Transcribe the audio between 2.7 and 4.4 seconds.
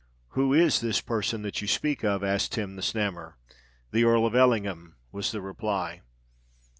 the Snammer. "The Earl of